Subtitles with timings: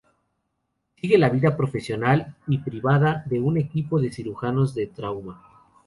[0.99, 5.43] Sigue la vida profesional y privada de un equipo de cirujanos de trauma.